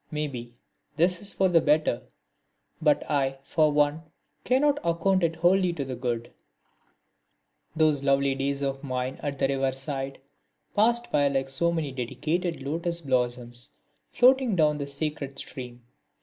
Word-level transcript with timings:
Maybe, 0.09 0.55
this 0.95 1.21
is 1.21 1.31
for 1.31 1.47
the 1.47 1.61
better, 1.61 2.01
but 2.81 3.03
I, 3.07 3.37
for 3.43 3.71
one, 3.71 4.01
cannot 4.43 4.79
account 4.83 5.21
it 5.23 5.35
wholly 5.35 5.73
to 5.73 5.85
the 5.85 5.93
good. 5.95 6.33
[Illustration: 7.75 7.75
The 7.75 7.83
Ganges 7.83 7.85
Again] 7.85 7.87
These 7.87 8.03
lovely 8.03 8.35
days 8.35 8.61
of 8.63 8.83
mine 8.83 9.19
at 9.21 9.37
the 9.37 9.47
riverside 9.49 10.17
passed 10.75 11.11
by 11.11 11.27
like 11.27 11.49
so 11.49 11.71
many 11.71 11.91
dedicated 11.91 12.63
lotus 12.63 13.01
blossoms 13.01 13.77
floating 14.11 14.55
down 14.55 14.79
the 14.79 14.87
sacred 14.87 15.37
stream. 15.37 15.83